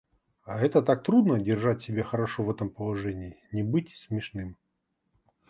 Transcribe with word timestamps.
А 0.45 0.59
это 0.59 0.81
так 0.81 1.03
трудно 1.03 1.39
держать 1.39 1.83
себя 1.83 2.03
хорошо 2.03 2.41
в 2.41 2.49
этом 2.49 2.71
положении— 2.71 3.37
не 3.51 3.61
быть 3.61 3.95
смешным. 3.99 4.57